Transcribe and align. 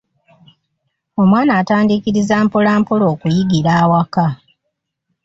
Omwana 1.21 1.51
atandiikiriza 1.61 2.35
mpola 2.45 2.71
mpola 2.81 3.05
okuyigira 3.13 3.71
awaka. 3.81 4.25